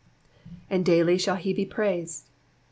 A»d 0.71 0.81
daily 0.83 1.15
sliall 1.17 1.37
he 1.37 1.53
be 1.53 1.63
praised.' 1.63 2.25